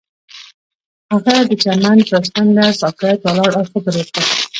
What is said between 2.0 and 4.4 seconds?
پر څنډه ساکت ولاړ او فکر وکړ.